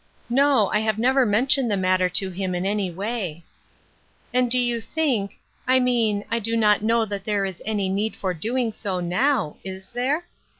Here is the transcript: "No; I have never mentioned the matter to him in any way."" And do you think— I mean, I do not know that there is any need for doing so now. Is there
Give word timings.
"No; 0.31 0.69
I 0.73 0.79
have 0.79 0.97
never 0.97 1.27
mentioned 1.27 1.69
the 1.69 1.77
matter 1.77 2.09
to 2.09 2.31
him 2.31 2.55
in 2.55 2.65
any 2.65 2.89
way."" 2.89 3.43
And 4.33 4.49
do 4.49 4.57
you 4.57 4.81
think— 4.81 5.37
I 5.67 5.79
mean, 5.79 6.25
I 6.31 6.39
do 6.39 6.57
not 6.57 6.81
know 6.81 7.05
that 7.05 7.23
there 7.23 7.45
is 7.45 7.61
any 7.67 7.87
need 7.87 8.15
for 8.15 8.33
doing 8.33 8.73
so 8.73 8.99
now. 8.99 9.57
Is 9.63 9.91
there 9.91 10.25